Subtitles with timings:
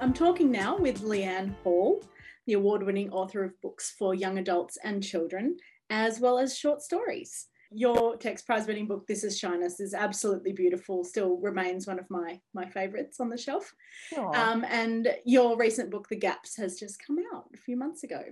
[0.00, 2.02] I'm talking now with Leanne Hall,
[2.46, 5.58] the award winning author of books for young adults and children,
[5.90, 7.48] as well as short stories.
[7.70, 12.08] Your text prize winning book, This is Shyness, is absolutely beautiful, still remains one of
[12.08, 13.74] my, my favourites on the shelf.
[14.34, 18.22] Um, and your recent book, The Gaps, has just come out a few months ago.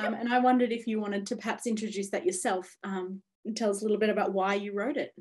[0.00, 3.70] Um, and I wondered if you wanted to perhaps introduce that yourself um, and tell
[3.70, 5.12] us a little bit about why you wrote it.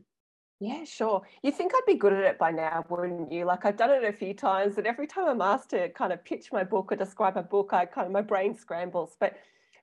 [0.59, 1.21] Yeah, sure.
[1.43, 3.45] You think I'd be good at it by now, wouldn't you?
[3.45, 6.23] Like I've done it a few times, and every time I'm asked to kind of
[6.23, 9.15] pitch my book or describe a book, I kind of my brain scrambles.
[9.19, 9.37] But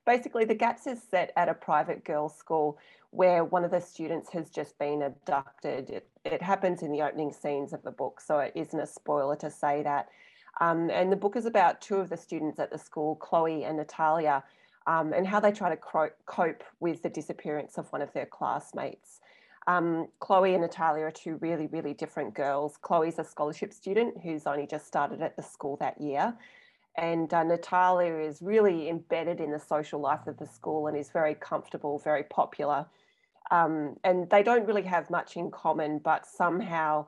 [0.05, 2.79] basically, the gaps is set at a private girls' school
[3.11, 5.91] where one of the students has just been abducted.
[5.91, 9.37] It, it happens in the opening scenes of the book, so it isn't a spoiler
[9.37, 10.09] to say that.
[10.61, 13.77] Um, and the book is about two of the students at the school, Chloe and
[13.77, 14.43] Natalia,
[14.89, 19.21] um, and how they try to cope with the disappearance of one of their classmates.
[19.67, 22.77] Um, Chloe and Natalia are two really, really different girls.
[22.77, 26.35] Chloe's a scholarship student who's only just started at the school that year.
[26.97, 31.11] And uh, Natalia is really embedded in the social life of the school and is
[31.11, 32.87] very comfortable, very popular.
[33.51, 37.07] Um, and they don't really have much in common, but somehow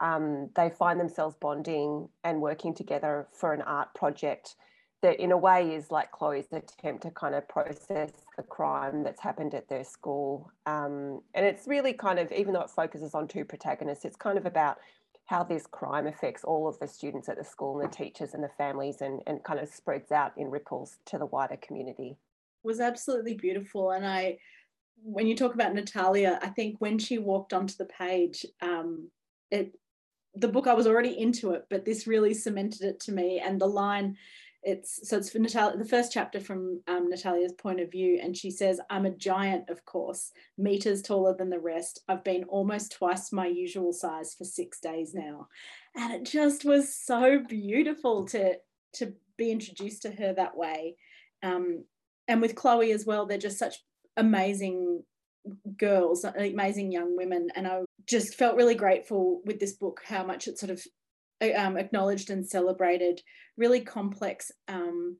[0.00, 4.56] um, they find themselves bonding and working together for an art project
[5.00, 9.22] that in a way is like Chloe's attempt to kind of process the crime that's
[9.22, 10.50] happened at their school.
[10.66, 14.38] Um, and it's really kind of, even though it focuses on two protagonists, it's kind
[14.38, 14.78] of about
[15.26, 18.42] how this crime affects all of the students at the school and the teachers and
[18.42, 22.16] the families and, and kind of spreads out in ripples to the wider community.
[22.64, 23.92] It was absolutely beautiful.
[23.92, 24.38] And I,
[25.02, 29.10] when you talk about Natalia, I think when she walked onto the page, um,
[29.50, 29.78] it,
[30.34, 33.38] the book I was already into it, but this really cemented it to me.
[33.38, 34.16] And the line,
[34.62, 38.36] it's so it's for Natalia, the first chapter from um, Natalia's point of view, and
[38.36, 42.02] she says, "I'm a giant, of course, meters taller than the rest.
[42.08, 45.48] I've been almost twice my usual size for six days now,"
[45.94, 48.56] and it just was so beautiful to
[48.94, 50.96] to be introduced to her that way,
[51.42, 51.84] um,
[52.26, 53.26] and with Chloe as well.
[53.26, 53.76] They're just such
[54.16, 55.04] amazing
[55.76, 60.48] girls, amazing young women, and I just felt really grateful with this book how much
[60.48, 60.82] it sort of
[61.56, 63.20] um, acknowledged and celebrated
[63.56, 65.16] really complex um,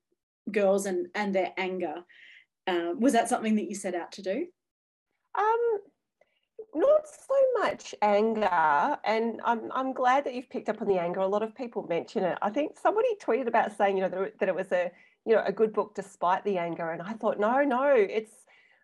[0.51, 1.97] girls and and their anger.
[2.67, 4.47] Uh, was that something that you set out to do?
[5.35, 5.79] Um,
[6.75, 11.21] not so much anger, and I'm I'm glad that you've picked up on the anger.
[11.21, 12.39] A lot of people mention it.
[12.43, 14.91] I think somebody tweeted about saying you know that, that it was a
[15.25, 18.33] you know a good book despite the anger, and I thought no no it's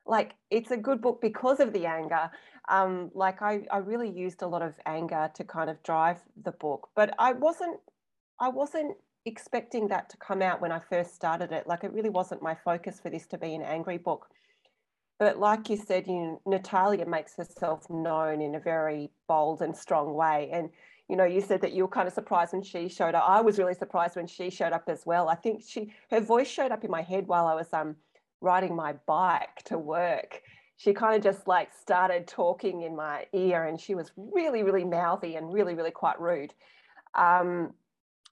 [0.07, 2.31] like it's a good book because of the anger.
[2.69, 6.53] Um, like I, I really used a lot of anger to kind of drive the
[6.53, 7.79] book but i wasn't
[8.41, 11.67] i wasn't expecting that to come out when i first started it.
[11.67, 14.27] Like it really wasn't my focus for this to be an angry book.
[15.19, 20.15] But like you said you natalia makes herself known in a very bold and strong
[20.15, 20.51] way.
[20.53, 20.71] And
[21.09, 23.25] you know you said that you were kind of surprised when she showed up.
[23.27, 25.29] I was really surprised when she showed up as well.
[25.29, 27.97] I think she her voice showed up in my head while i was um
[28.45, 30.43] riding my bike to work.
[30.77, 34.85] She kind of just like started talking in my ear and she was really really
[34.85, 36.55] mouthy and really really quite rude.
[37.15, 37.75] Um,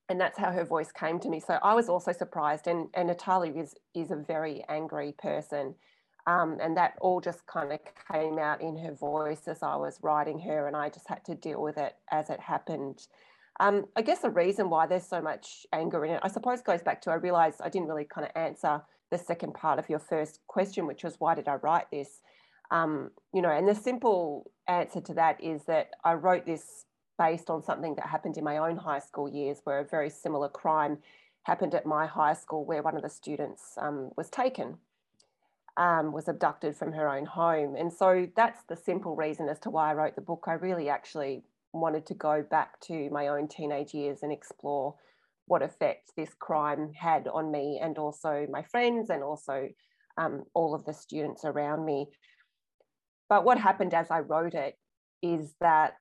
[0.08, 1.40] and that's how her voice came to me.
[1.40, 5.74] So i was also surprised and, and natalia is is a very angry person.
[6.24, 7.80] Um, and that all just kind of
[8.12, 11.34] came out in her voice as i was writing her and i just had to
[11.34, 13.06] deal with it as it happened.
[13.60, 16.82] Um, i guess the reason why there's so much anger in it i suppose goes
[16.82, 19.98] back to i realized i didn't really kind of answer the second part of your
[20.00, 22.20] first question, which was why did I write this?
[22.70, 26.86] Um, you know, and the simple answer to that is that I wrote this
[27.18, 30.48] based on something that happened in my own high school years, where a very similar
[30.48, 30.98] crime
[31.42, 34.78] happened at my high school, where one of the students um, was taken,
[35.76, 39.70] um, was abducted from her own home, and so that's the simple reason as to
[39.70, 40.44] why I wrote the book.
[40.48, 44.94] I really actually wanted to go back to my own teenage years and explore
[45.46, 49.68] what effect this crime had on me and also my friends and also
[50.16, 52.06] um, all of the students around me.
[53.28, 54.74] But what happened as I wrote it
[55.22, 55.94] is that,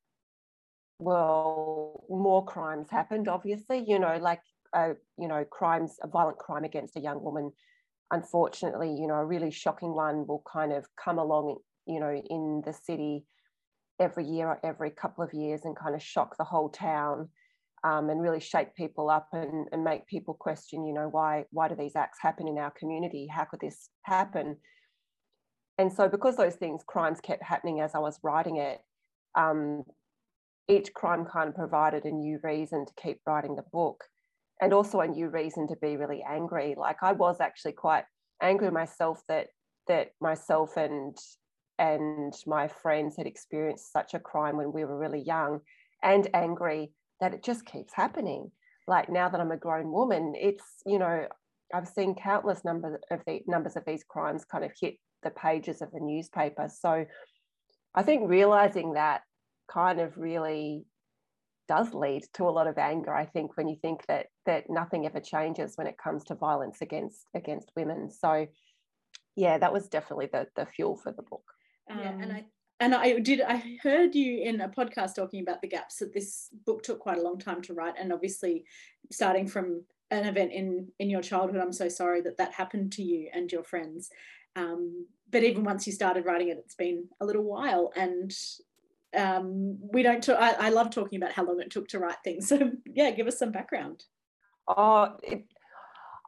[1.00, 4.42] well, more crimes happened, obviously, you know, like,
[4.74, 7.52] uh, you know, crimes, a violent crime against a young woman.
[8.12, 12.62] Unfortunately, you know, a really shocking one will kind of come along, you know, in
[12.66, 13.26] the city
[14.00, 17.30] every year or every couple of years and kind of shock the whole town
[17.84, 21.68] um, and really shake people up and, and make people question, you know, why why
[21.68, 23.28] do these acts happen in our community?
[23.28, 24.58] How could this happen?
[25.78, 28.80] And so, because those things, crimes kept happening as I was writing it,
[29.36, 29.84] um,
[30.68, 34.04] each crime kind of provided a new reason to keep writing the book,
[34.62, 36.76] and also a new reason to be really angry.
[36.78, 38.04] Like I was actually quite
[38.42, 39.48] angry myself that
[39.88, 41.18] that myself and
[41.80, 45.62] and my friends had experienced such a crime when we were really young,
[46.04, 48.52] and angry that it just keeps happening.
[48.88, 51.28] like now that I'm a grown woman, it's, you know,
[51.74, 55.82] I've seen countless numbers of the numbers of these crimes kind of hit the pages
[55.82, 56.68] of the newspaper.
[56.68, 57.06] So
[57.94, 59.22] I think realizing that
[59.72, 60.84] kind of really
[61.68, 63.14] does lead to a lot of anger.
[63.14, 66.82] I think when you think that that nothing ever changes when it comes to violence
[66.82, 68.12] against against women.
[68.12, 68.48] So
[69.36, 71.46] yeah, that was definitely the the fuel for the book.
[71.90, 72.46] Um, yeah, and I
[72.82, 76.50] and I did I heard you in a podcast talking about the gaps that this
[76.66, 78.66] book took quite a long time to write, and obviously
[79.12, 83.04] starting from an event in in your childhood, I'm so sorry that that happened to
[83.04, 84.10] you and your friends.
[84.56, 88.34] Um, but even once you started writing it, it's been a little while, and
[89.16, 90.28] um, we don't.
[90.28, 92.50] I love talking about how long it took to write things.
[92.58, 94.06] So yeah, give us some background.
[94.68, 95.46] Oh, it,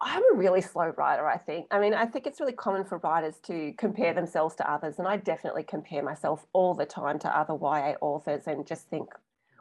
[0.05, 1.67] I'm a really slow writer, I think.
[1.71, 4.99] I mean, I think it's really common for writers to compare themselves to others.
[4.99, 9.09] And I definitely compare myself all the time to other YA authors and just think,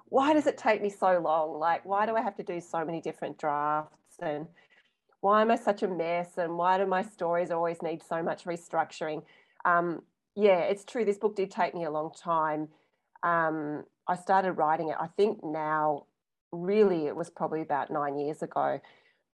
[0.06, 1.58] why does it take me so long?
[1.58, 4.16] Like, why do I have to do so many different drafts?
[4.20, 4.46] And
[5.20, 6.36] why am I such a mess?
[6.36, 9.22] And why do my stories always need so much restructuring?
[9.64, 10.02] Um,
[10.34, 11.04] yeah, it's true.
[11.04, 12.68] This book did take me a long time.
[13.22, 16.06] Um, I started writing it, I think now,
[16.50, 18.80] really, it was probably about nine years ago.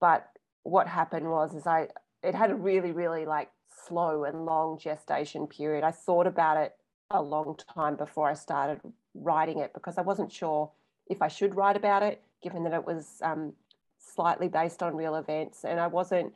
[0.01, 0.29] But
[0.62, 1.88] what happened was is I
[2.23, 3.50] it had a really really like
[3.87, 5.85] slow and long gestation period.
[5.85, 6.75] I thought about it
[7.11, 8.81] a long time before I started
[9.14, 10.70] writing it because I wasn't sure
[11.09, 13.53] if I should write about it, given that it was um,
[13.99, 16.32] slightly based on real events, and I wasn't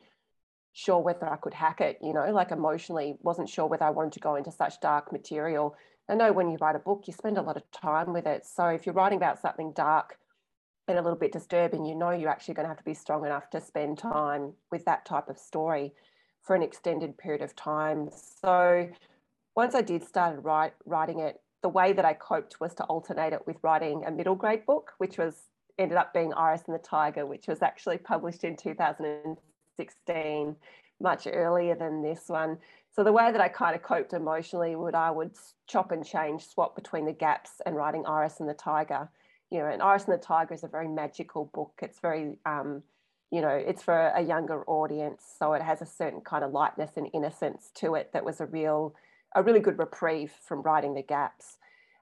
[0.73, 1.97] sure whether I could hack it.
[2.01, 5.75] You know, like emotionally, wasn't sure whether I wanted to go into such dark material.
[6.09, 8.45] I know when you write a book, you spend a lot of time with it.
[8.45, 10.17] So if you're writing about something dark
[10.87, 13.25] and a little bit disturbing, you know you're actually going to have to be strong
[13.25, 15.93] enough to spend time with that type of story
[16.43, 18.09] for an extended period of time.
[18.41, 18.89] So
[19.55, 23.33] once I did started write, writing it, the way that I coped was to alternate
[23.33, 25.35] it with writing a middle grade book, which was
[25.77, 30.55] ended up being Iris and the Tiger, which was actually published in 2016,
[30.99, 32.57] much earlier than this one.
[32.95, 35.31] So the way that I kind of coped emotionally would I would
[35.67, 39.09] chop and change, swap between the gaps and writing Iris and the Tiger
[39.49, 41.73] you know, and Iris and the Tiger is a very magical book.
[41.81, 42.83] It's very, um,
[43.31, 46.91] you know, it's for a younger audience, so it has a certain kind of lightness
[46.97, 48.95] and innocence to it that was a real,
[49.35, 51.57] a really good reprieve from writing the gaps.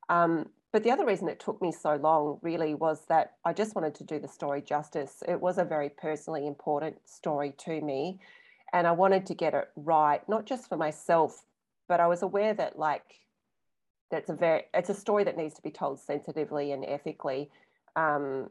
[0.09, 3.75] Um, but the other reason it took me so long really was that I just
[3.75, 5.24] wanted to do the story justice.
[5.27, 8.19] It was a very personally important story to me,
[8.74, 11.45] and I wanted to get it right, not just for myself,
[11.88, 13.25] but I was aware that like
[14.16, 17.50] that's a very it's a story that needs to be told sensitively and ethically
[17.98, 18.50] um,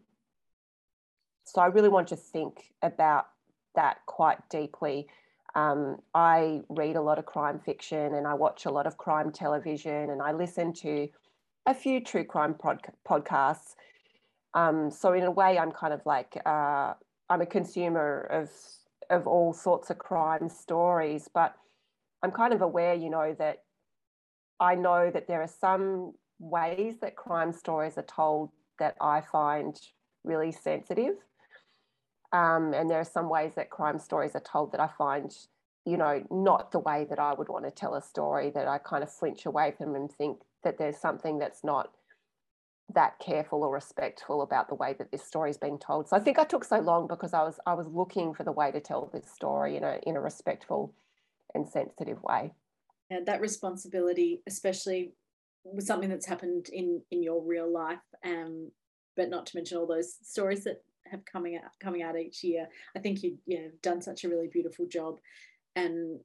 [1.44, 3.28] so i really want to think about
[3.74, 5.08] that quite deeply.
[5.54, 9.32] Um, i read a lot of crime fiction and i watch a lot of crime
[9.32, 11.08] television and i listen to
[11.66, 13.74] a few true crime pod- podcasts.
[14.52, 16.92] Um, so in a way i'm kind of like uh,
[17.30, 18.50] i'm a consumer of
[19.08, 21.54] of all sorts of crime stories but
[22.22, 23.63] i'm kind of aware you know that
[24.60, 29.78] I know that there are some ways that crime stories are told that I find
[30.24, 31.14] really sensitive.
[32.32, 35.32] Um, and there are some ways that crime stories are told that I find,
[35.84, 38.78] you know, not the way that I would want to tell a story, that I
[38.78, 41.90] kind of flinch away from and think that there's something that's not
[42.92, 46.08] that careful or respectful about the way that this story is being told.
[46.08, 48.52] So I think I took so long because I was I was looking for the
[48.52, 50.92] way to tell this story in a in a respectful
[51.54, 52.52] and sensitive way
[53.14, 55.12] and that responsibility, especially
[55.64, 58.70] with something that's happened in in your real life, um,
[59.16, 62.66] but not to mention all those stories that have coming out coming out each year.
[62.96, 65.18] I think you you know done such a really beautiful job,
[65.76, 66.20] and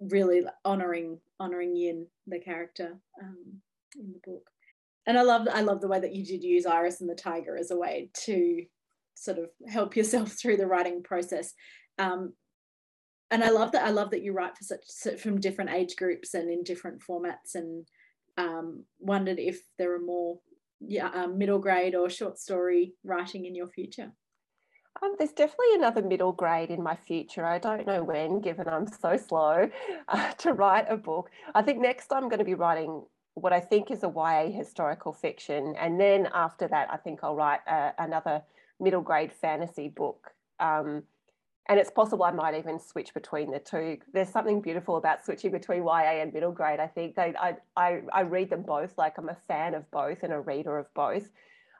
[0.00, 3.60] really honoring honoring Yin, the character um,
[3.98, 4.50] in the book.
[5.06, 7.56] And I love I love the way that you did use Iris and the Tiger
[7.56, 8.64] as a way to
[9.14, 11.54] sort of help yourself through the writing process.
[11.98, 12.34] Um,
[13.30, 13.84] and I love that.
[13.84, 17.54] I love that you write for such from different age groups and in different formats.
[17.54, 17.86] And
[18.38, 20.38] um, wondered if there are more
[20.80, 24.12] yeah, um, middle grade or short story writing in your future.
[25.02, 27.44] Um, there's definitely another middle grade in my future.
[27.44, 29.68] I don't know when, given I'm so slow
[30.08, 31.30] uh, to write a book.
[31.54, 33.04] I think next I'm going to be writing
[33.34, 35.74] what I think is a YA historical fiction.
[35.78, 38.42] And then after that, I think I'll write uh, another
[38.80, 40.30] middle grade fantasy book.
[40.58, 41.02] Um,
[41.68, 43.98] and it's possible I might even switch between the two.
[44.12, 46.78] There's something beautiful about switching between YA and middle grade.
[46.78, 48.96] I think they, I, I, I read them both.
[48.96, 51.28] Like I'm a fan of both and a reader of both.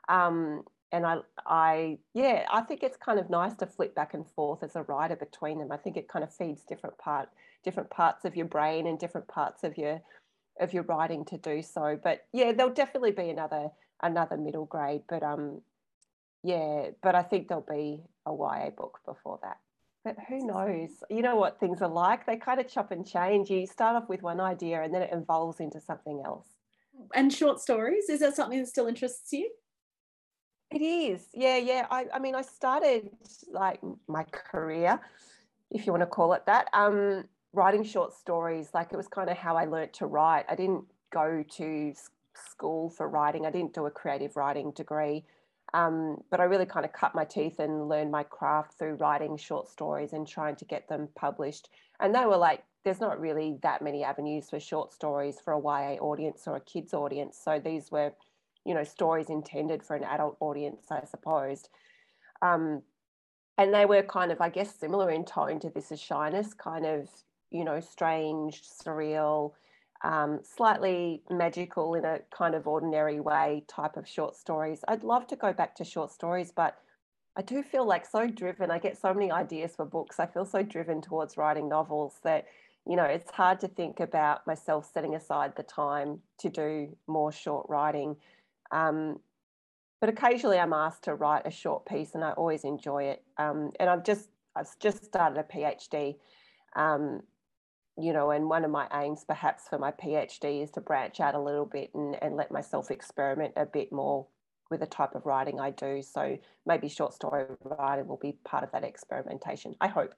[0.09, 4.25] Um, and I, I, yeah, I think it's kind of nice to flip back and
[4.27, 5.71] forth as a writer between them.
[5.71, 7.29] I think it kind of feeds different part,
[7.63, 10.01] different parts of your brain and different parts of your,
[10.59, 11.97] of your writing to do so.
[12.01, 13.69] But yeah, there'll definitely be another,
[14.03, 15.03] another middle grade.
[15.07, 15.61] But um,
[16.43, 19.57] yeah, but I think there'll be a YA book before that.
[20.07, 21.03] But who knows?
[21.09, 22.25] You know what things are like.
[22.25, 23.49] They kind of chop and change.
[23.49, 26.47] You start off with one idea and then it evolves into something else.
[27.13, 29.49] And short stories, is that something that still interests you?
[30.71, 31.27] It is.
[31.33, 31.87] Yeah, yeah.
[31.91, 33.09] I, I mean, I started
[33.51, 34.97] like my career,
[35.71, 38.69] if you want to call it that, um, writing short stories.
[38.73, 40.45] Like it was kind of how I learnt to write.
[40.47, 41.93] I didn't go to
[42.33, 45.25] school for writing, I didn't do a creative writing degree.
[45.73, 49.37] Um, but I really kind of cut my teeth and learned my craft through writing
[49.37, 51.69] short stories and trying to get them published.
[51.99, 55.59] And they were like, there's not really that many avenues for short stories for a
[55.59, 57.37] YA audience or a kids audience.
[57.43, 58.13] So these were,
[58.65, 61.67] you know, stories intended for an adult audience, I suppose.
[62.41, 62.81] Um,
[63.57, 66.85] and they were kind of, I guess, similar in tone to This Is Shyness, kind
[66.85, 67.09] of,
[67.51, 69.51] you know, strange, surreal,
[70.03, 74.83] um, slightly magical in a kind of ordinary way type of short stories.
[74.87, 76.77] I'd love to go back to short stories, but
[77.35, 78.71] I do feel like so driven.
[78.71, 80.19] I get so many ideas for books.
[80.19, 82.45] I feel so driven towards writing novels that,
[82.85, 87.31] you know, it's hard to think about myself setting aside the time to do more
[87.31, 88.15] short writing.
[88.71, 89.19] Um,
[89.99, 93.23] but occasionally I'm asked to write a short piece and I always enjoy it.
[93.37, 96.15] Um, and I've just I've just started a PhD
[96.75, 97.21] um,
[97.99, 101.35] you know, and one of my aims perhaps for my PhD is to branch out
[101.35, 104.27] a little bit and, and let myself experiment a bit more
[104.69, 106.01] with the type of writing I do.
[106.01, 110.13] So maybe short story writing will be part of that experimentation, I hope.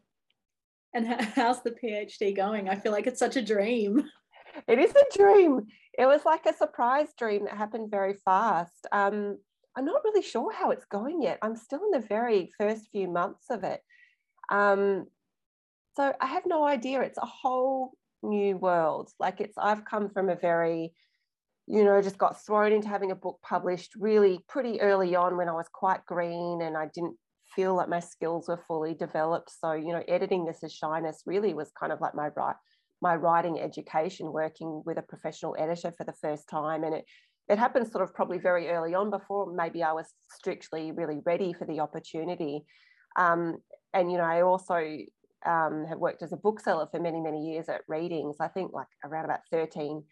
[0.94, 2.68] And how's the PhD going?
[2.68, 4.04] I feel like it's such a dream.
[4.68, 5.68] It is a dream.
[5.98, 8.88] It was like a surprise dream that happened very fast.
[8.92, 9.38] Um,
[9.76, 11.38] I'm not really sure how it's going yet.
[11.44, 13.82] I'm still in the very first few months of it.
[14.52, 15.06] Um,
[16.00, 17.02] so I have no idea.
[17.02, 17.92] It's a whole
[18.24, 19.12] new world.
[19.20, 20.94] Like it's, I've come from a very,
[21.68, 25.50] you know, just got thrown into having a book published really pretty early on when
[25.50, 27.18] I was quite green and I didn't
[27.54, 29.52] feel like my skills were fully developed.
[29.60, 32.56] So, you know, editing This Is Shyness really was kind of like my right
[33.02, 37.06] my writing education working with a professional editor for the first time and it
[37.48, 41.54] it happened sort of probably very early on before maybe I was strictly really ready
[41.54, 42.66] for the opportunity
[43.18, 43.56] um,
[43.94, 44.98] and you know I also
[45.46, 48.38] um, have worked as a bookseller for many, many years at readings.
[48.40, 50.04] I think like around about 13,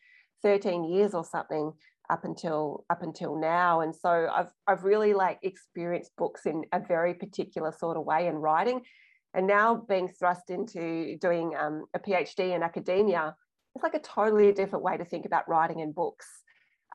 [0.44, 1.74] 13 years or something
[2.10, 3.82] up until up until now.
[3.82, 8.28] And so I've I've really like experienced books in a very particular sort of way
[8.28, 8.82] in writing.
[9.34, 13.36] And now being thrust into doing um, a PhD in academia,
[13.76, 16.26] it's like a totally different way to think about writing and books.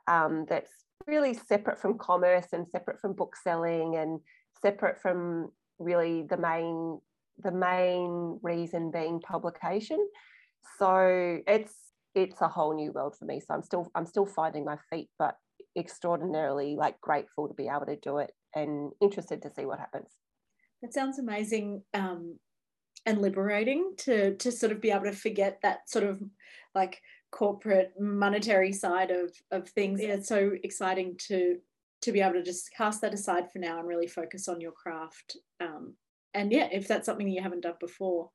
[0.08, 0.70] Um, that's
[1.06, 4.20] really separate from commerce and separate from book selling and
[4.60, 7.00] separate from really the main
[7.38, 10.08] the main reason being publication.
[10.78, 11.74] So it's
[12.14, 13.40] it's a whole new world for me.
[13.40, 15.36] So I'm still I'm still finding my feet, but
[15.76, 20.10] extraordinarily like grateful to be able to do it and interested to see what happens.
[20.82, 22.38] That sounds amazing um,
[23.06, 26.22] and liberating to to sort of be able to forget that sort of
[26.74, 30.00] like corporate monetary side of of things.
[30.00, 31.56] Yeah, it's so exciting to
[32.02, 34.72] to be able to just cast that aside for now and really focus on your
[34.72, 35.94] craft um,
[36.34, 38.30] and yeah, if that's something you haven't done before,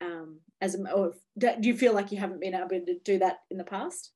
[0.00, 3.38] um, as a, or do you feel like you haven't been able to do that
[3.50, 4.12] in the past?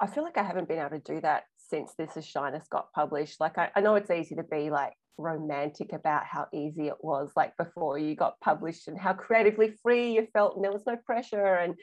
[0.00, 2.92] I feel like I haven't been able to do that since This Is Shyness got
[2.92, 3.40] published.
[3.40, 7.30] Like I, I know it's easy to be like romantic about how easy it was
[7.36, 10.96] like before you got published and how creatively free you felt and there was no
[10.96, 11.74] pressure and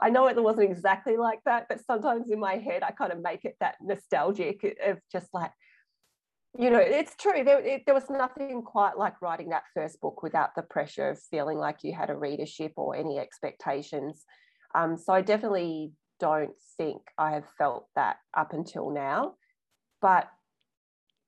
[0.00, 3.20] i know it wasn't exactly like that but sometimes in my head i kind of
[3.20, 5.52] make it that nostalgic of just like
[6.56, 7.44] you know, it's true.
[7.44, 11.20] There, it, there was nothing quite like writing that first book without the pressure of
[11.30, 14.24] feeling like you had a readership or any expectations.
[14.74, 19.34] Um, so I definitely don't think I have felt that up until now.
[20.00, 20.28] But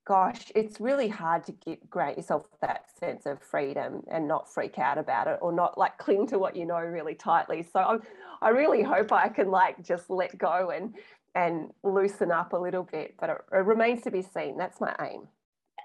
[0.07, 4.79] gosh, it's really hard to get grant yourself that sense of freedom and not freak
[4.79, 7.62] out about it or not like cling to what you know really tightly.
[7.62, 8.03] So I'm,
[8.43, 10.97] I really hope I can like just let go and
[11.35, 14.57] and loosen up a little bit, but it, it remains to be seen.
[14.57, 15.29] That's my aim.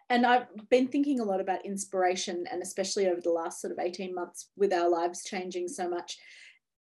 [0.10, 3.80] And I've been thinking a lot about inspiration, and especially over the last sort of
[3.80, 6.18] 18 months with our lives changing so much.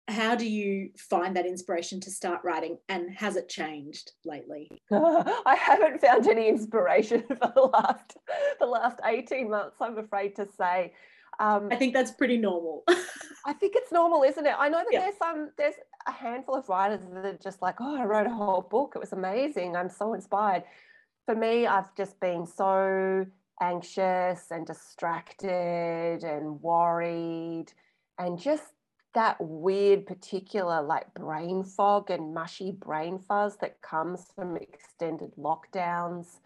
[0.08, 4.68] How do you find that inspiration to start writing, and has it changed lately?
[4.90, 8.16] I haven't found any inspiration for the last
[8.58, 9.76] the last 18 months.
[9.80, 10.92] I'm afraid to say.
[11.38, 12.84] Um, I think that's pretty normal.
[13.46, 14.54] I think it's normal, isn't it?
[14.56, 15.00] I know that yeah.
[15.00, 15.74] there's some there's
[16.06, 18.92] a handful of writers that are just like, oh, I wrote a whole book.
[18.94, 19.76] It was amazing.
[19.76, 20.64] I'm so inspired.
[21.26, 23.26] For me, I've just been so
[23.60, 27.66] anxious and distracted and worried
[28.18, 28.64] and just
[29.14, 36.38] that weird particular like brain fog and mushy brain fuzz that comes from extended lockdowns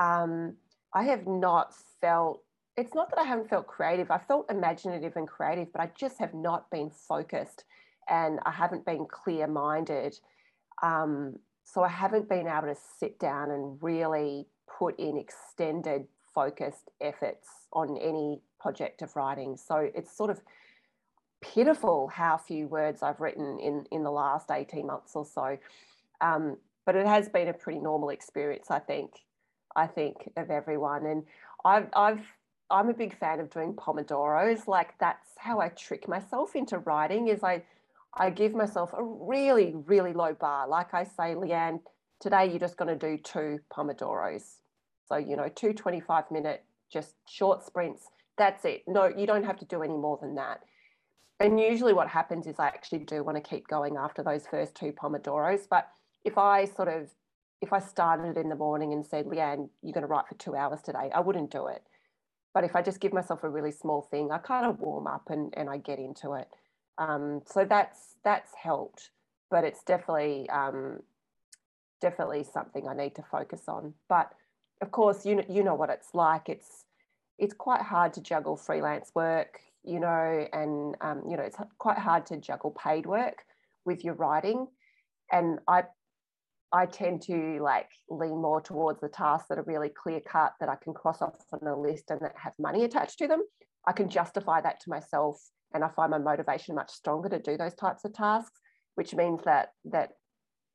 [0.00, 0.56] um,
[0.94, 2.42] I have not felt,
[2.76, 4.10] it's not that I haven't felt creative.
[4.10, 7.64] I felt imaginative and creative, but I just have not been focused
[8.10, 10.18] and I haven't been clear minded.
[10.82, 14.46] Um, so I haven't been able to sit down and really
[14.78, 19.56] put in extended, focused efforts on any project of writing.
[19.56, 20.40] So it's sort of
[21.40, 25.56] pitiful how few words I've written in, in the last 18 months or so.
[26.20, 29.12] Um, but it has been a pretty normal experience, I think.
[29.76, 31.22] I think of everyone, and
[31.64, 32.26] I've I've
[32.70, 34.66] I'm a big fan of doing pomodoros.
[34.66, 37.28] Like that's how I trick myself into writing.
[37.28, 37.62] Is I
[38.14, 40.68] I give myself a really really low bar.
[40.68, 41.80] Like I say, Leanne,
[42.20, 44.56] today you're just going to do two pomodoros.
[45.08, 48.08] So you know, two 25 minute just short sprints.
[48.36, 48.82] That's it.
[48.86, 50.60] No, you don't have to do any more than that.
[51.40, 54.74] And usually, what happens is I actually do want to keep going after those first
[54.74, 55.88] two pomodoros, but
[56.24, 57.10] if I sort of
[57.60, 60.56] if I started in the morning and said, Leanne, you're going to write for two
[60.56, 61.82] hours today, I wouldn't do it.
[62.54, 65.28] But if I just give myself a really small thing, I kind of warm up
[65.28, 66.48] and, and I get into it.
[67.00, 69.10] Um, so that's that's helped,
[69.50, 71.00] but it's definitely um,
[72.00, 73.94] definitely something I need to focus on.
[74.08, 74.32] But
[74.82, 76.48] of course, you you know what it's like.
[76.48, 76.84] It's
[77.38, 81.98] it's quite hard to juggle freelance work, you know, and um, you know it's quite
[81.98, 83.44] hard to juggle paid work
[83.86, 84.66] with your writing.
[85.32, 85.84] And I
[86.70, 90.68] I tend to like lean more towards the tasks that are really clear cut that
[90.68, 93.42] I can cross off on a list and that have money attached to them.
[93.86, 95.40] I can justify that to myself
[95.74, 98.60] and I find my motivation much stronger to do those types of tasks,
[98.94, 100.10] which means that that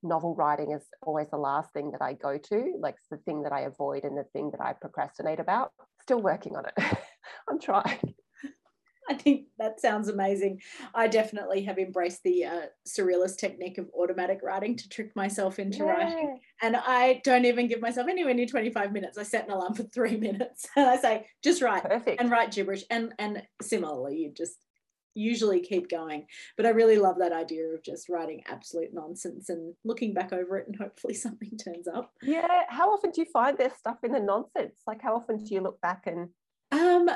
[0.03, 3.51] novel writing is always the last thing that I go to, like the thing that
[3.51, 5.71] I avoid and the thing that I procrastinate about.
[6.01, 6.97] Still working on it.
[7.49, 8.13] I'm trying.
[9.09, 10.61] I think that sounds amazing.
[10.93, 15.79] I definitely have embraced the uh, surrealist technique of automatic writing to trick myself into
[15.79, 15.91] yeah.
[15.91, 16.39] writing.
[16.61, 19.17] And I don't even give myself anywhere near 25 minutes.
[19.17, 22.19] I set an alarm for three minutes and I say, just write Perfect.
[22.19, 22.83] and write gibberish.
[22.89, 24.57] And, and similarly, you just
[25.15, 26.27] usually keep going.
[26.57, 30.57] But I really love that idea of just writing absolute nonsense and looking back over
[30.57, 32.11] it and hopefully something turns up.
[32.21, 32.63] Yeah.
[32.69, 34.81] How often do you find there's stuff in the nonsense?
[34.85, 36.29] Like, how often do you look back and
[36.71, 37.09] um,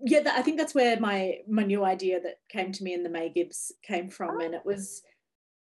[0.00, 3.02] yeah, that, I think that's where my my new idea that came to me in
[3.02, 5.02] the May Gibbs came from, and it was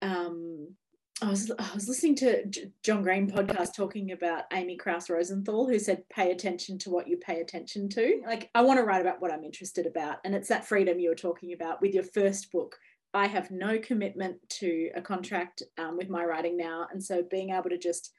[0.02, 0.76] um,
[1.22, 5.80] I was I was listening to John Green podcast talking about Amy Krouse Rosenthal, who
[5.80, 9.20] said, "Pay attention to what you pay attention to." Like, I want to write about
[9.20, 12.52] what I'm interested about, and it's that freedom you were talking about with your first
[12.52, 12.78] book.
[13.16, 17.50] I have no commitment to a contract um, with my writing now, and so being
[17.50, 18.14] able to just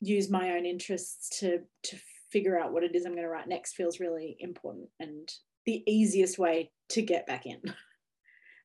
[0.00, 1.96] use my own interests to to
[2.32, 5.28] figure out what it is I'm going to write next feels really important and
[5.66, 7.60] the easiest way to get back in.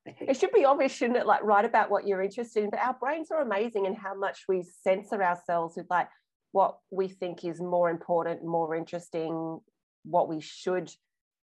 [0.05, 1.25] It should be obvious, shouldn't it?
[1.25, 2.69] Like write about what you're interested in.
[2.69, 6.07] But our brains are amazing and how much we censor ourselves with like
[6.51, 9.59] what we think is more important, more interesting,
[10.03, 10.91] what we should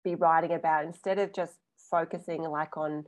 [0.03, 1.53] be writing about instead of just
[1.89, 3.05] focusing like on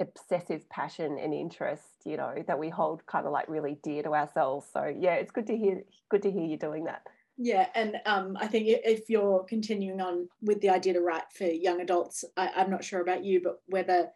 [0.00, 4.10] obsessive passion and interest, you know, that we hold kind of like really dear to
[4.10, 4.66] ourselves.
[4.72, 7.02] So yeah, it's good to hear good to hear you doing that.
[7.36, 11.44] Yeah, and um, I think if you're continuing on with the idea to write for
[11.44, 14.08] young adults, I, I'm not sure about you, but whether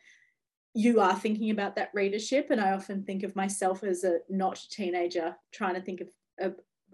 [0.75, 4.63] you are thinking about that readership, and I often think of myself as a not
[4.71, 6.53] teenager trying to think of a,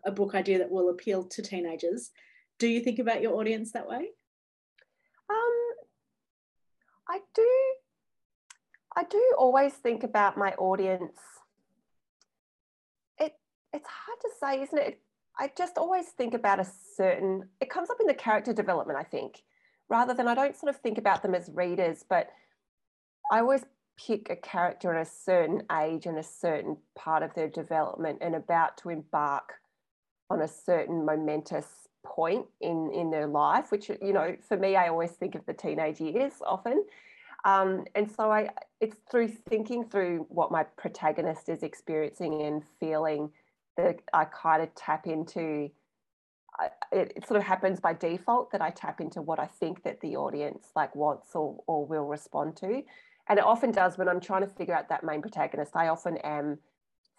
[0.08, 2.10] a book idea that will appeal to teenagers.
[2.58, 4.10] Do you think about your audience that way?
[5.28, 5.56] Um,
[7.08, 7.74] I do.
[8.96, 11.18] I do always think about my audience.
[13.18, 13.34] It
[13.72, 15.00] it's hard to say, isn't it?
[15.38, 19.02] I just always think about a certain, it comes up in the character development, I
[19.02, 19.42] think,
[19.88, 22.30] rather than I don't sort of think about them as readers, but
[23.30, 23.64] I always
[23.96, 28.34] pick a character at a certain age and a certain part of their development and
[28.34, 29.54] about to embark
[30.30, 31.66] on a certain momentous
[32.04, 35.54] point in in their life which you know for me i always think of the
[35.54, 36.84] teenage years often
[37.46, 43.30] um, and so i it's through thinking through what my protagonist is experiencing and feeling
[43.76, 45.70] that I kind of tap into.
[46.92, 50.00] It, it, sort of happens by default that I tap into what I think that
[50.00, 52.82] the audience like wants or, or will respond to.
[53.28, 55.74] And it often does when I'm trying to figure out that main protagonist.
[55.74, 56.58] I often am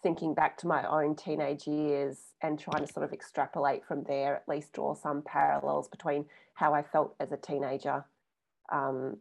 [0.02, 4.36] thinking back to my own teenage years and trying to sort of extrapolate from there,
[4.36, 8.04] at least draw some parallels between how I felt as a teenager
[8.70, 9.16] um,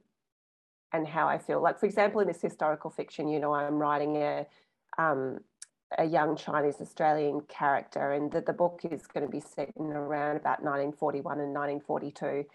[0.91, 1.61] and how I feel.
[1.61, 4.45] Like, for example, in this historical fiction, you know, I'm writing a
[4.97, 5.39] um,
[5.97, 9.85] a young Chinese Australian character, and the, the book is going to be set in
[9.87, 12.45] around about 1941 and 1942.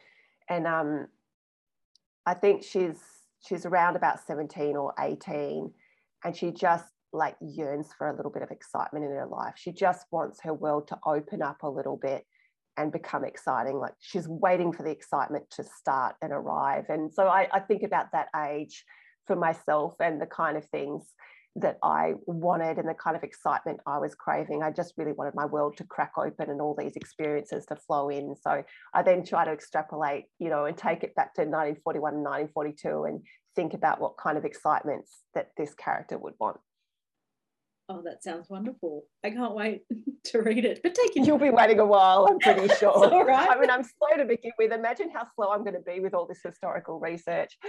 [0.48, 1.06] And um,
[2.26, 2.98] I think she's
[3.40, 5.72] she's around about 17 or 18,
[6.24, 9.54] and she just like yearns for a little bit of excitement in her life.
[9.56, 12.24] She just wants her world to open up a little bit
[12.76, 13.76] and become exciting.
[13.76, 16.84] Like she's waiting for the excitement to start and arrive.
[16.88, 18.84] And so I, I think about that age
[19.26, 21.02] for myself and the kind of things
[21.56, 24.62] that I wanted and the kind of excitement I was craving.
[24.62, 28.08] I just really wanted my world to crack open and all these experiences to flow
[28.08, 28.36] in.
[28.40, 28.62] So
[28.94, 33.04] I then try to extrapolate, you know, and take it back to 1941 and 1942
[33.04, 33.20] and
[33.56, 36.58] think about what kind of excitements that this character would want.
[37.88, 39.02] Oh, that sounds wonderful.
[39.24, 39.82] I can't wait
[40.26, 40.78] to read it.
[40.80, 42.90] But take You'll be waiting a while, I'm pretty sure.
[42.90, 43.50] all right.
[43.50, 44.72] I mean, I'm slow to begin with.
[44.72, 47.58] Imagine how slow I'm going to be with all this historical research.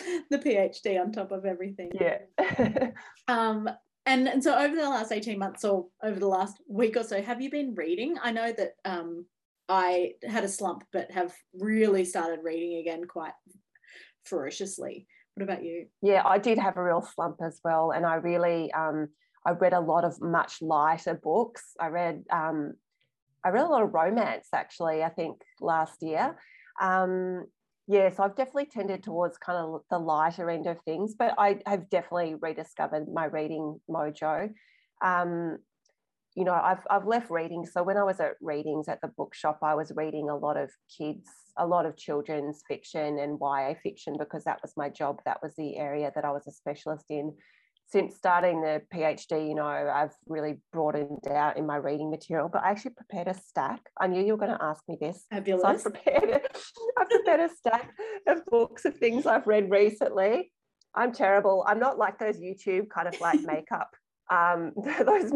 [0.30, 1.90] the PhD on top of everything.
[1.98, 2.18] Yeah.
[3.28, 3.68] um,
[4.06, 7.20] and, and so over the last 18 months or over the last week or so,
[7.20, 8.16] have you been reading?
[8.22, 9.26] I know that um,
[9.68, 13.34] I had a slump, but have really started reading again quite
[14.24, 15.06] ferociously.
[15.34, 15.86] What about you?
[16.02, 17.90] Yeah, I did have a real slump as well.
[17.90, 19.08] And I really, um,
[19.44, 21.62] I read a lot of much lighter books.
[21.78, 22.74] I read, um,
[23.44, 26.36] I read a lot of romance actually, I think last year.
[26.80, 27.46] Um,
[27.88, 31.60] yeah, so I've definitely tended towards kind of the lighter end of things, but I
[31.64, 34.50] have definitely rediscovered my reading mojo.
[35.02, 35.56] Um,
[36.34, 37.64] you know, I've, I've left reading.
[37.64, 40.70] So when I was at readings at the bookshop, I was reading a lot of
[40.98, 45.22] kids, a lot of children's fiction and YA fiction because that was my job.
[45.24, 47.32] That was the area that I was a specialist in
[47.90, 52.62] since starting the PhD, you know, I've really broadened out in my reading material, but
[52.62, 53.80] I actually prepared a stack.
[53.98, 55.24] I knew you were going to ask me this.
[55.30, 55.62] Fabulous.
[55.62, 56.40] So I prepared,
[56.98, 57.90] I prepared a stack
[58.26, 60.52] of books of things I've read recently.
[60.94, 61.64] I'm terrible.
[61.66, 63.88] I'm not like those YouTube kind of like makeup,
[64.30, 65.32] um, those,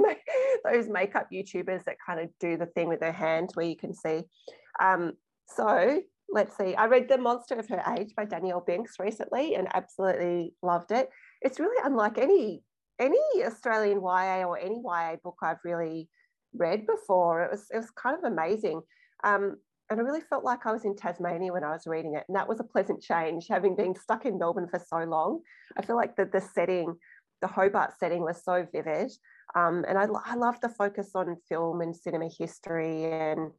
[0.63, 3.95] those makeup YouTubers that kind of do the thing with their hand where you can
[3.95, 4.25] see.
[4.79, 5.13] Um,
[5.49, 6.75] so let's see.
[6.75, 11.09] I read The Monster of Her Age by Danielle Binks recently and absolutely loved it
[11.45, 12.63] it's really unlike any
[12.99, 16.09] any Australian YA or any YA book I've really
[16.55, 17.45] read before.
[17.45, 18.83] It was it was kind of amazing.
[19.25, 19.57] Um,
[19.91, 22.25] and I really felt like I was in Tasmania when I was reading it.
[22.27, 25.41] And that was a pleasant change, having been stuck in Melbourne for so long.
[25.77, 26.97] I feel like the, the setting,
[27.43, 29.13] the Hobart setting was so vivid.
[29.55, 33.51] Um, and I, I love the focus on film and cinema history and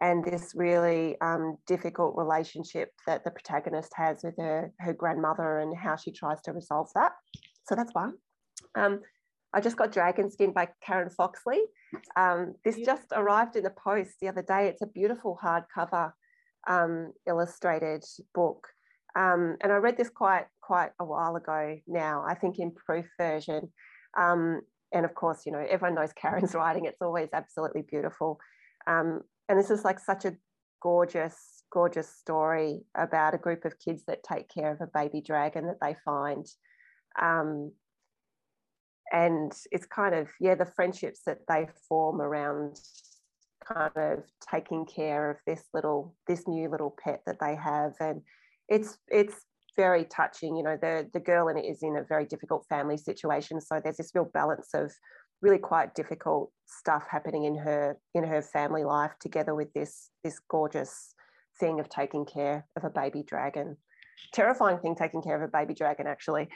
[0.00, 5.76] and this really um, difficult relationship that the protagonist has with her, her grandmother and
[5.76, 7.12] how she tries to resolve that.
[7.66, 8.14] So that's one.
[8.76, 9.00] Um,
[9.54, 11.64] I just got Dragon Skin by Karen Foxlee.
[12.16, 14.68] Um, this just arrived in the post the other day.
[14.68, 16.12] It's a beautiful hardcover
[16.68, 18.68] um, illustrated book.
[19.16, 23.06] Um, and I read this quite quite a while ago now, I think in proof
[23.18, 23.72] version.
[24.20, 24.60] Um,
[24.92, 26.84] and of course, you know, everyone knows Karen's writing.
[26.84, 28.38] It's always absolutely beautiful.
[28.86, 30.36] Um, and this is like such a
[30.82, 35.66] gorgeous gorgeous story about a group of kids that take care of a baby dragon
[35.66, 36.46] that they find
[37.20, 37.72] um,
[39.12, 42.78] and it's kind of yeah the friendships that they form around
[43.68, 47.92] kind of taking care of this little this new little pet that they have.
[48.00, 48.22] And
[48.68, 49.34] it's it's
[49.76, 52.96] very touching you know the the girl in it is in a very difficult family
[52.96, 54.92] situation so there's this real balance of
[55.40, 60.40] really quite difficult stuff happening in her in her family life together with this this
[60.50, 61.14] gorgeous
[61.58, 63.76] thing of taking care of a baby dragon.
[64.32, 66.48] Terrifying thing taking care of a baby dragon actually.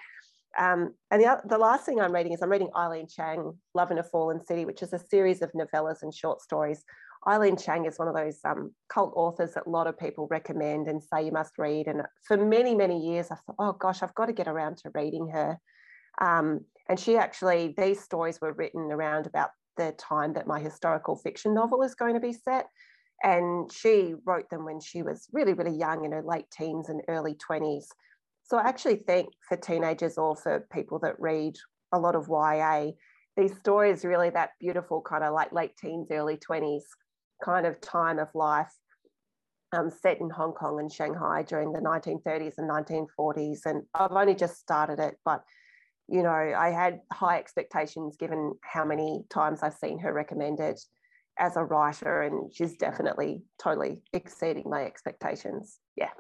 [0.58, 3.96] Um, and the, the last thing i'm reading is i'm reading eileen chang love in
[3.96, 6.84] a fallen city which is a series of novellas and short stories.
[7.26, 10.88] Eileen chang is one of those um, cult authors that a lot of people recommend
[10.88, 11.86] and say you must read.
[11.86, 14.90] And for many many years i thought oh gosh i've got to get around to
[14.94, 15.58] reading her.
[16.20, 21.16] Um, and she actually, these stories were written around about the time that my historical
[21.16, 22.66] fiction novel is going to be set.
[23.22, 27.02] And she wrote them when she was really, really young in her late teens and
[27.08, 27.84] early 20s.
[28.44, 31.54] So I actually think for teenagers or for people that read
[31.92, 32.90] a lot of YA,
[33.36, 36.82] these stories really that beautiful kind of like late teens, early 20s
[37.42, 38.72] kind of time of life
[39.72, 43.60] um, set in Hong Kong and Shanghai during the 1930s and 1940s.
[43.64, 45.42] And I've only just started it, but
[46.12, 50.78] you know, I had high expectations given how many times I've seen her recommended
[51.38, 55.78] as a writer, and she's definitely totally exceeding my expectations.
[55.96, 56.10] Yeah.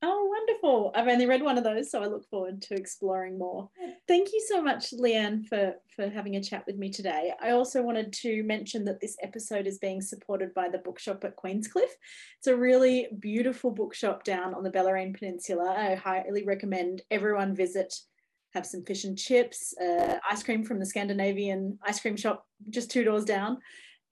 [0.00, 0.92] Oh, wonderful.
[0.94, 3.68] I've only read one of those, so I look forward to exploring more.
[4.08, 7.32] Thank you so much, Leanne, for, for having a chat with me today.
[7.42, 11.36] I also wanted to mention that this episode is being supported by the bookshop at
[11.36, 11.92] Queenscliff.
[12.38, 15.74] It's a really beautiful bookshop down on the Bellarine Peninsula.
[15.76, 17.94] I highly recommend everyone visit
[18.54, 22.90] have some fish and chips, uh, ice cream from the Scandinavian ice cream shop just
[22.90, 23.58] two doors down.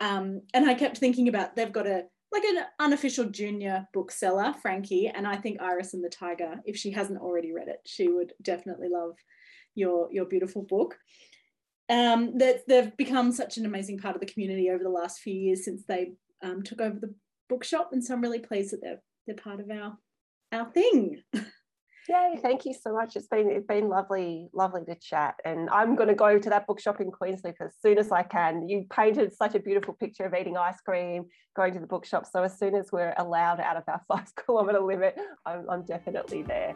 [0.01, 5.09] Um, and I kept thinking about they've got a like an unofficial junior bookseller, Frankie,
[5.09, 6.57] and I think Iris and the Tiger.
[6.65, 9.15] If she hasn't already read it, she would definitely love
[9.75, 10.99] your your beautiful book.
[11.89, 15.35] Um, that they've become such an amazing part of the community over the last few
[15.35, 17.15] years since they um, took over the
[17.49, 19.97] bookshop, and so I'm really pleased that they're they're part of our
[20.53, 21.23] our thing.
[22.09, 23.15] Yay, thank you so much.
[23.15, 25.37] It's been it's been lovely, lovely to chat.
[25.45, 28.69] And I'm gonna go to that bookshop in Queensland as soon as I can.
[28.69, 32.27] You painted such a beautiful picture of eating ice cream, going to the bookshop.
[32.27, 36.43] So as soon as we're allowed out of our five kilometre limit, I'm, I'm definitely
[36.43, 36.75] there.